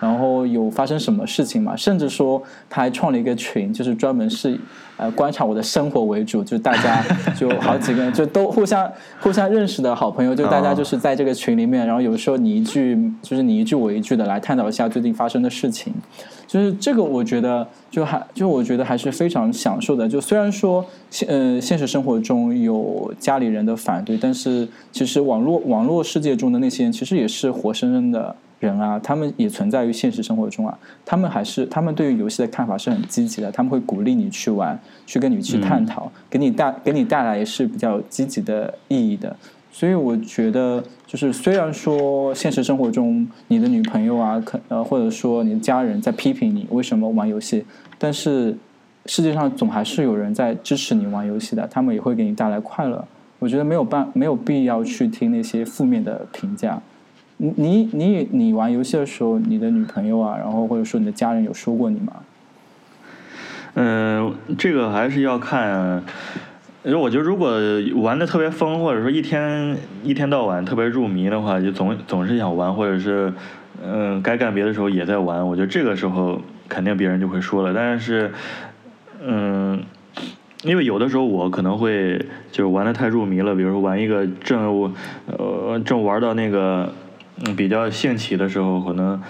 [0.00, 4.58] 然后有发生什么事情嘛，甚至说他还创了一个群，就是专门是。
[4.98, 7.02] 呃，观察我的生活为主，就大家
[7.38, 15.94] 就好几个人，就都互相互相认识的好朋友，就大家就是在这个群里面，然后有时候你一句就是你一句我一句的来探讨一下最近发生的事情，
[16.48, 20.08] 就是这个我觉得就还就我觉得还是非常享受的。
[20.08, 28.34] 就虽然说现呃现实生活中有家里人的反对，但是其实网络网络世界中的那些人其实也是活生生的。
[28.60, 30.78] 人啊，他们也存在于现实生活中啊。
[31.04, 39.34] 他们还是他们对于游戏的看法是很积极的，他们会鼓励你去玩，去跟你去探讨，给你带给你带来是比较积极的意义的。
[39.70, 47.64] 所以我觉得，就是虽然说现实生活中你的女朋友啊，可呃或者说你的家人在批评你为什么玩游戏，
[47.96, 48.56] 但是
[49.06, 53.04] 世界上总还是有人在支持你玩游戏的，他们也会给你带来快乐。
[53.38, 56.82] 我觉得没有办没有必要去听那些负面的评价。
[57.40, 62.12] 你你你你玩游戏的时候，你的女朋友啊，然后或者说你的家人有说过你吗？
[63.74, 66.02] 嗯，这个还是要看。
[66.82, 67.52] 我觉得如果
[67.96, 73.32] 玩的特别疯，或者说一天一天到晚特别入迷的话，就总总是想玩，或者是
[73.84, 75.46] 嗯该干别的时候也在玩。
[75.46, 77.72] 我觉得这个时候肯定别人就会说了。
[77.72, 78.32] 但是
[79.24, 79.80] 嗯，
[80.64, 82.18] 因为有的时候我可能会
[82.50, 84.92] 就是玩的太入迷了，比如说玩一个正
[85.26, 86.92] 呃正玩到那个。
[87.44, 89.22] 嗯，比较兴起的时候，可能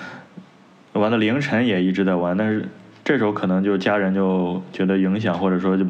[0.95, 2.67] 玩到凌晨也一直在玩，但是
[3.05, 5.85] 这时候可能就家人就觉得影响，或者说就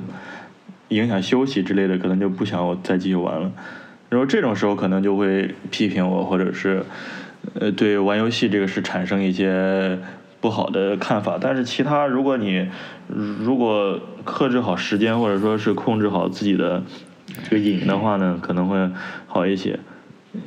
[0.89, 3.53] 影响休息之类的，可能就不想我再继续玩了。
[4.09, 6.83] 然后这种时候可能就会批评我，或者是
[7.61, 9.99] 呃对玩游戏这个事产生一些
[10.41, 11.39] 不好的看法。
[11.41, 12.69] 但是其他，如果你
[13.07, 16.83] 如果克制好时间，或者说是控制好自己的
[17.45, 18.91] 这个瘾的话呢，可能会
[19.27, 19.79] 好一些。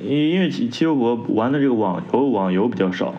[0.04, 3.16] 因因为其其实我玩的这个网游网游比较少，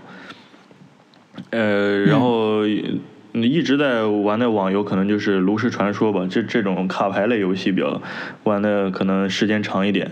[1.50, 8.00] 呃，然后一直在玩的网游可能就是炉石传说吧，这这种卡牌类游戏比较
[8.44, 10.10] 玩的可能时间长一点，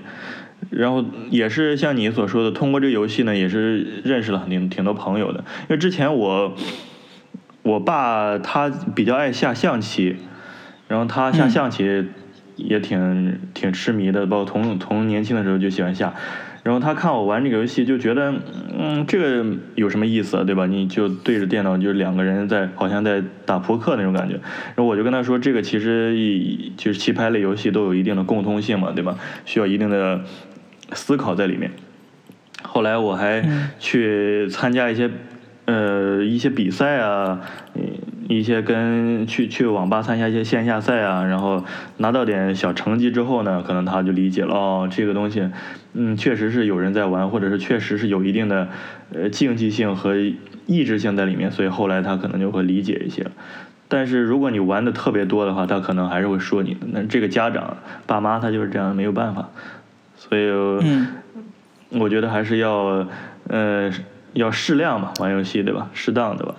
[0.71, 6.55] 然后也是像你所说的，通过这个游戏呢，也是认识了挺挺多朋友的，因为之前我
[7.63, 10.17] 我爸他比较爱下象棋，
[10.89, 12.07] 然后他下象棋。
[12.57, 16.13] 也挺挺痴迷的，包括从从年轻的时候就喜欢下，
[16.63, 18.35] 然后他看我玩这个游戏，就觉得
[18.79, 19.45] 嗯，这个
[19.77, 20.67] 有什么意思，对吧？
[20.67, 24.35] 你就对着电脑，就两个人在好像在打扑克那种感觉。
[24.35, 26.15] 然后我就跟他说，这个其实
[26.77, 29.17] 就是棋牌类游戏都有一定的共通性嘛，对吧？
[29.47, 30.21] 需要一定的
[30.93, 31.71] 思考在里面。
[32.63, 33.43] 后来我还
[33.79, 35.11] 去参加一些
[35.65, 37.41] 呃一些比赛啊。
[38.37, 41.65] 一些跟去去网吧参加一些线下赛啊，然后
[41.97, 45.51] 拿到点小成绩之后呢，可能他就理解了哦，这个东西，
[45.95, 48.69] 嗯，确实是有人在玩，或者是确实是有一定的
[49.13, 50.15] 呃竞技性和
[50.67, 53.27] 意志性在里面，所以后来他可能就会理解一些。
[53.89, 56.87] 但是如果你玩的特别多的话，他可能还是会说你的。
[56.93, 59.49] 那这个家长爸妈他就是这样，没有办法。
[60.15, 60.49] 所以，
[61.99, 63.05] 我觉得还是要
[63.49, 63.91] 呃
[64.35, 65.91] 要适量吧，玩游戏对吧？
[65.93, 66.55] 适当的吧。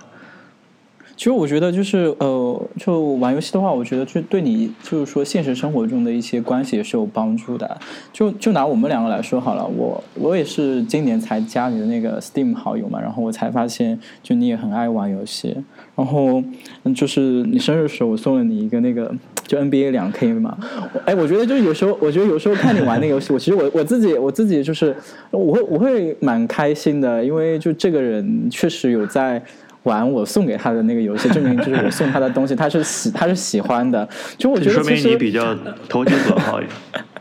[1.16, 7.78] 其实我觉得就是呃，就玩游戏的话，我觉得就对你就是说现实生活中的一些关系也是有帮助的。
[8.12, 15.56] 就就拿我们两个来说好了，我我也是今年才加你的那个 Steam 好友嘛，然后我才发现就你也很爱玩游戏。
[15.94, 16.42] 然后
[16.84, 19.14] 嗯就是你生日的时候，我送了你一个那个
[19.46, 20.56] 就 NBA 两 K 嘛。
[21.04, 24.96] 哎，我觉得就是有时候，我觉得有时候看你玩那个游戏， 我其实我我自己我自己就是
[25.30, 29.40] 我会我会蛮开心的，因为就这个人确实有在。
[29.84, 34.08] 玩我送给他的那个游戏， 证明就是我送他的东西，他是喜他是喜欢的。
[34.36, 35.56] 就我觉得说明你比较
[35.88, 36.60] 投其所好，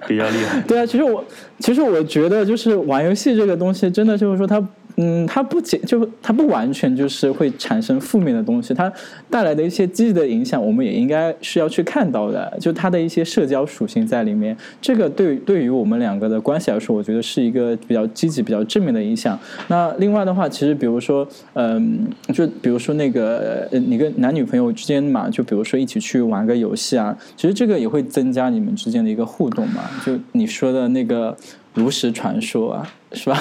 [0.08, 0.62] 比较厉害。
[0.68, 1.24] 对啊，其实我
[1.60, 4.62] 其实我觉得就是玩游戏这个东西，真的就是说它。
[5.04, 8.92] 嗯，它不仅就它不完全就是会产生负面的东西，它
[9.32, 12.56] 带来的一些积极的影响，我们也应该是要去看到的。
[12.60, 19.40] 就它的一些社交属性在里面，这个对对于我们两个的关系来说，我觉得是一个比较积极、比较正面的影响。
[19.70, 29.82] 那另外的话，其实比如说，嗯，就比如说那个你跟男女朋友之间嘛，就比如说一起去玩个游戏啊，其实这个也会增加你们之间的一个互动嘛。
[30.06, 31.36] 就你说的那个。
[31.76, 33.38] 炉石传说啊，是吧？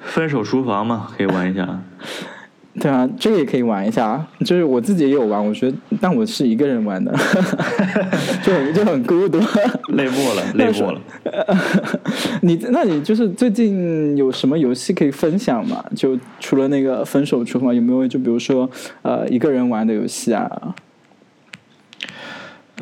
[0.00, 1.80] 分手厨房嘛，可以玩一下。
[2.80, 4.20] 对啊，这个也可以玩一下。
[4.40, 7.12] 就是我自己也有玩，我觉得，但我是一个人玩的，
[8.42, 9.38] 就很就很孤独，
[9.94, 11.00] 累过了，累过了。
[12.42, 15.84] 你那你就是最近有什么游戏可以分享吗？
[15.94, 18.68] 就除了那个分手厨房，有没有就比如说
[19.02, 20.74] 呃一个人玩的游戏啊？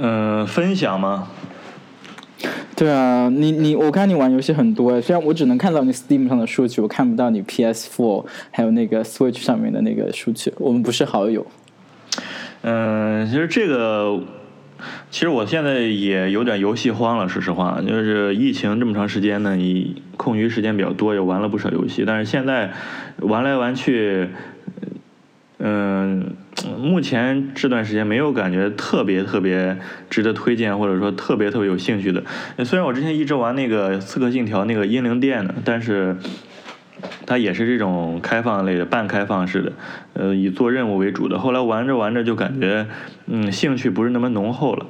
[0.00, 1.28] 嗯，分享吗？
[2.82, 10.52] 对啊，你你我看你玩游戏很多，虽然我只能看到你 Steam 上的数据，我看不到你 PS4 还有那个 Switch 上面的那个数据。
[10.58, 11.46] 我们不是好友。
[12.62, 14.20] 嗯，其实这个，
[15.12, 17.28] 其实我现在也有点游戏荒了。
[17.28, 22.02] 说实话，就是疫情这么长时间呢，你空余时间比较多，也玩了不少游戏。
[22.04, 22.72] 但是现在
[23.18, 24.28] 玩来玩去，
[25.58, 26.34] 嗯。
[26.78, 29.78] 目前这段时间没有感觉特别特别
[30.10, 32.22] 值得推荐，或者说特别特别有兴趣的。
[32.64, 36.16] 虽然我之前一直玩那个《刺客信条》那个英灵殿的，但是
[37.26, 39.72] 它也是这种开放类的、半开放式的，
[40.12, 41.38] 呃，以做任务为主的。
[41.38, 42.86] 后来玩着玩着就感觉，
[43.26, 44.86] 嗯，兴趣不是那么浓厚了，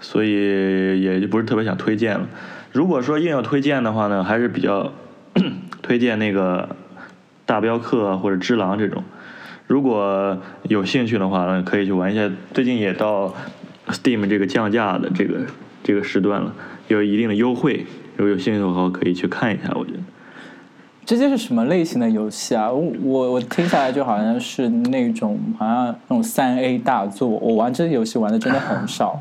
[0.00, 2.26] 所以也就不是特别想推荐了。
[2.72, 4.92] 如果说硬要推荐的话呢，还是比较
[5.82, 6.68] 推荐那个
[7.46, 9.04] 大镖客或者只狼这种。
[9.66, 12.30] 如果有兴趣的话，呢，可以去玩一下。
[12.54, 13.34] 最近也到
[13.88, 15.40] Steam 这个降价的这个
[15.82, 16.54] 这个时段了，
[16.88, 17.84] 有一定的优惠。
[18.16, 19.72] 如果有兴趣的话，可以去看一下。
[19.74, 19.98] 我觉得
[21.04, 22.70] 这些是什么类型的游戏啊？
[22.70, 27.28] 我我听下来就好像是那种好像那种三 A 大作。
[27.28, 29.20] 我玩这些游戏玩的真的很少。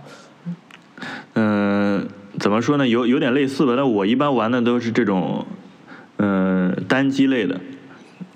[1.33, 2.07] 嗯，
[2.39, 2.87] 怎么说呢？
[2.87, 3.73] 有有点类似吧。
[3.75, 5.45] 但我一般玩的都是这种
[6.17, 7.59] 嗯单机类的。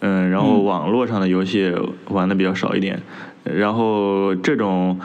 [0.01, 1.73] 嗯，然后网络上的游戏
[2.09, 3.01] 玩的比较少一点，
[3.43, 4.99] 然后这种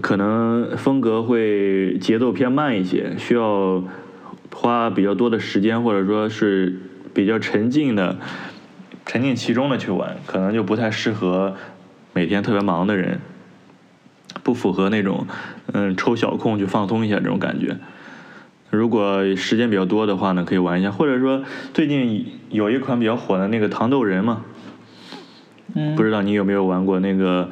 [0.00, 3.82] 可能风格会节奏偏慢一些，需要
[4.52, 6.78] 花比较多的时间，或者说是
[7.14, 8.18] 比较沉浸的、
[9.04, 11.54] 沉浸其中的去玩，可能就不太适合
[12.12, 13.20] 每天特别忙的人，
[14.42, 15.26] 不符合那种
[15.72, 17.76] 嗯抽小空去放松一下这种感觉。
[18.70, 24.42] 如果时间比较多的话呢，可以玩一下，或者说最近有一款比较火的那个糖豆人嘛，
[25.74, 27.48] 嗯，不知道你有没有玩过那个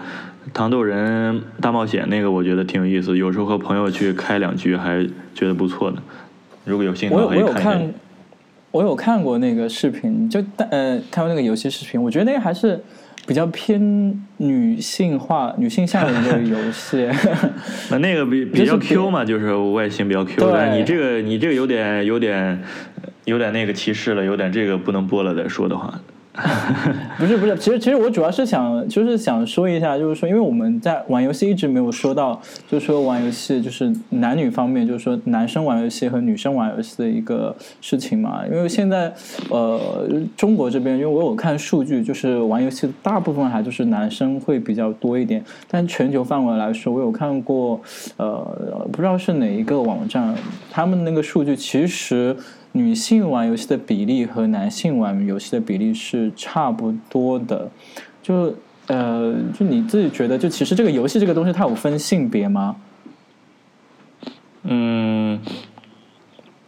[0.53, 2.09] 糖豆人大冒险？
[2.09, 6.03] 那个我觉得挺有意思，有时候和朋友去开两局还觉得不错的。
[6.65, 7.95] 如果有兴趣，我我有看，
[8.73, 12.83] 我有看过那个视频，就呃看过那个游戏视频，我觉得那个还是。
[13.27, 17.09] 比较偏女性化、女性向的一个游戏，
[17.91, 20.51] 那 那个比比较 Q 嘛，就是外形比较 Q。
[20.53, 22.63] 但你这个你这个有点有点
[23.25, 25.99] 有点那个歧视了，有点这个不能播了再说的话。
[27.17, 38.45] 不是不是，其实其实我主要是想就是想说一下，就是说，因为我们在玩游戏一直没有说到，就是说玩游戏就是男女方面，就是说男生玩游戏和女生玩游戏的一个事情嘛。
[38.49, 39.15] 因为现在
[39.49, 39.81] 呃
[40.37, 45.41] 中国这边，因为我有看数据，就是玩游戏大部分还就是男生会比较多一点。
[45.71, 47.81] 但全球范围来说，我有看过
[48.17, 50.35] 呃不知道是哪一个网站，
[50.69, 52.37] 他们那个数据其实。
[52.77, 57.71] 女性玩游戏的比例和男性玩游戏的比例是差不多的，
[58.21, 58.53] 就
[58.89, 62.75] 呃，就你自己觉得，就其实这个游戏这个东西它有分性别吗？
[64.65, 65.39] 嗯，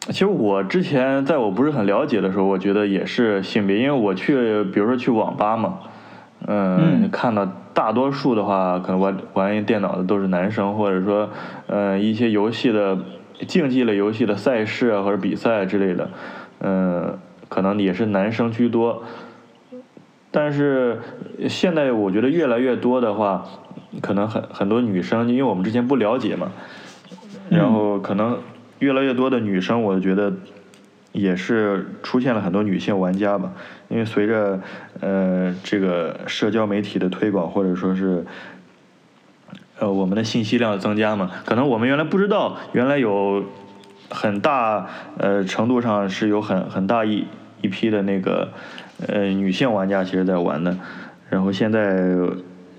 [0.07, 5.81] 其实我之前在我不是很了解的时候，我觉得也是性别，因为我去，比如说去网吧嘛，
[6.47, 7.45] 嗯，看到
[7.75, 11.29] 大多数的话，可能玩玩电脑的都是男生，或者说，
[11.67, 12.97] 呃，一些游戏的。
[13.47, 16.11] 竞技类游戏的赛事啊，或者比赛之类的，
[16.61, 17.18] 嗯，
[17.49, 19.05] 可能也是男生居多。
[20.30, 21.01] 但是
[21.49, 23.47] 现在我觉得越来越多的话，
[24.03, 26.53] 可能很很多女生，因为我们之前不了解嘛，
[27.49, 28.39] 然后可能
[28.78, 30.32] 越来越多的女生，我觉得
[31.12, 33.53] 也是出现了很多女性玩家吧。
[33.89, 34.61] 因为随着
[35.01, 38.26] 呃这个社交媒体的推广，或者说是
[39.79, 43.45] 呃我们的信息量的增加嘛，可能我们原来不知道，原来有
[44.09, 44.87] 很大
[45.18, 47.24] 呃程度上是有很很大一
[47.62, 48.49] 一批的那个
[49.07, 50.77] 呃女性玩家其实在玩的，
[51.29, 52.16] 然后现在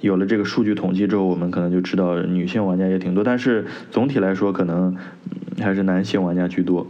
[0.02, 4.96] 有了这个数据统计之后，我们可能就知道女性玩家也挺多，但是总体来说可能
[5.60, 6.86] 还是男性玩家居多。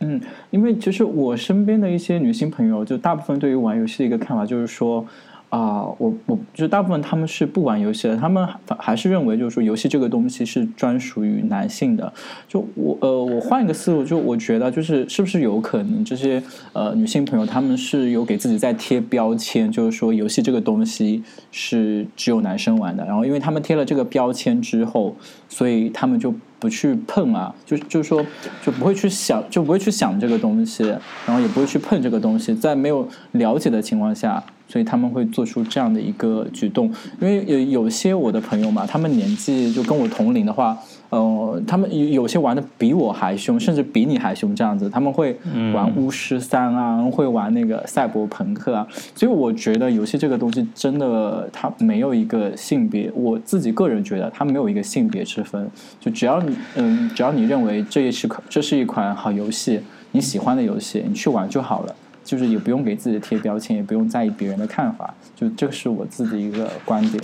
[0.00, 5.06] 嗯，因为其实我身边的一些女性朋友，就大部分对于玩游戏的一个看法就是说，
[5.48, 8.46] 啊，我我就大部分他们是不玩游戏的，他们
[8.78, 12.12] 还是认为就是说游戏这个东西是专属于男性的。
[12.48, 16.42] 就我呃，我换一个思路，就我觉得就是是不是有可能这些
[16.72, 21.22] 呃女性朋友他们是有给自己在贴标签，就是说游戏这个东西
[21.52, 25.14] 是只有男生玩的，然后因为他们贴了这个标签之后，
[25.48, 26.34] 所以他们就。
[26.58, 28.24] 不去碰啊，就就是说，
[28.62, 30.84] 就不会去想，就不会去想这个东西，
[31.26, 36.92] 然后也不会去碰这个东西，在没有了解的情况下，所以他们会做出这样的一个举动。
[37.20, 40.76] 因为有有些我的朋友嘛，他们年纪就跟我同龄的话。
[41.08, 45.38] 呃，他们有有些玩的比我还凶，甚至比你还凶，这样子他们会
[45.72, 48.84] 玩巫师三啊，会玩那个赛博朋克啊。
[49.14, 55.70] 所以我觉得游戏这个东西真的它没有一个性别，我自己个人觉得它没有一个性别之分。
[56.00, 61.94] 就只要你嗯，只要你认为这也是这是一款好游戏，你喜欢的游戏，你去玩就好了。
[62.26, 65.14] 就是也不用给自己贴标签，也不用在意别人的看法。
[65.34, 67.22] 就这个是我自己一个观点。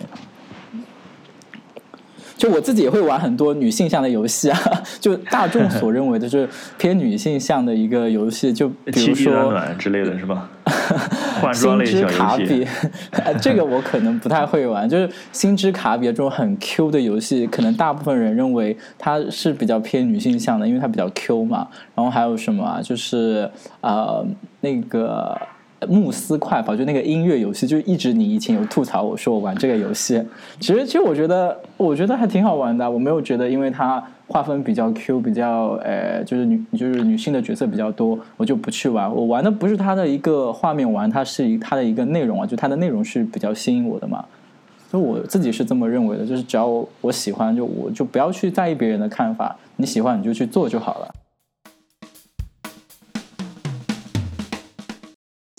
[2.35, 4.59] 就我自己也会玩很多女性向的游戏啊，
[4.99, 10.51] 就大众所认为的就是偏女性向的一个游戏，就比如说暖之类的是吧？
[11.41, 12.67] 换装类小游戏，
[13.41, 14.89] 这个我可能不太会玩。
[14.89, 21.69] 就是星之卡比这种很 Q 的游戏，可能大部分人认为它是比较偏女性向的，因为它比较 Q 嘛。
[21.95, 22.81] 然后还有什么啊？
[22.83, 23.49] 就是
[23.83, 24.27] 呃
[24.63, 25.39] 那个。
[25.89, 30.23] 慕斯快跑就那个音乐游戏，就一直你以前有吐槽我说我玩这个游戏，
[30.61, 39.13] 其实其实我觉得我觉得还挺好玩的，我没有觉得因为它划分比较 Q，比较呃就是女就是女性的角色比较多，我就不去玩。
[39.13, 44.25] 我玩的不是它的一个画面玩，它是它的一个内容啊，就它的内容是比较吸引我的嘛，
[44.89, 46.69] 所以我自己是这么认为的，就是只要
[47.01, 51.09] 我喜欢，就我就不要去在意别人的看法，你喜欢你就去做就好了。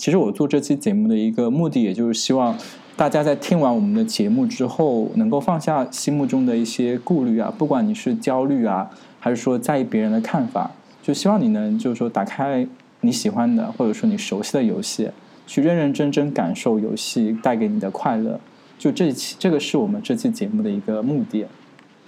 [0.03, 2.53] 其实我做这期节目的一个目的，也就是希望
[2.97, 8.89] 大家在听完我们的节目之后，能够放下心目中的一些顾虑啊，不管你是焦虑啊，
[9.21, 10.69] 还是说在意别人的看法，
[11.01, 12.67] 就希望你能就是说打开
[12.99, 15.09] 你喜欢的或者说你熟悉的游戏，
[15.47, 18.37] 去认认真真感受游戏带给你的快乐。
[18.77, 21.45] 就这期这个是我们这期节目的一个目的。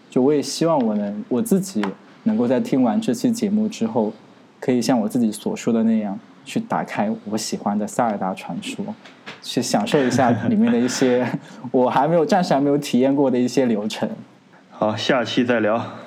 [0.09, 1.81] 就我也希望我能我自己
[2.23, 4.11] 能够在听完这期节目之后，
[4.59, 6.19] 可以像我自己所说的那样。
[6.45, 8.85] 去打开我喜欢的《塞尔达传说》，
[9.41, 11.27] 去享受一下里面的一些
[11.71, 14.09] 我还没有暂时还没有体验过的一些流程。
[14.71, 16.04] 好，下期再聊。